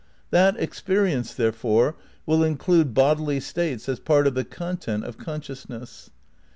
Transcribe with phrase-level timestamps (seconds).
[0.31, 1.95] That experience, therefore,
[2.25, 6.09] will in clude bodily states as part of the content of conscious ness.